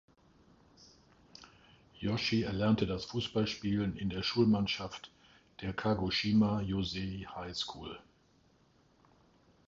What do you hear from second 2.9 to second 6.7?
Fußballspielen in der Schulmannschaft der "Kagoshima